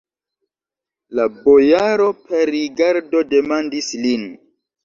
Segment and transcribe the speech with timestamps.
[1.19, 4.27] La bojaro per rigardo demandis lin.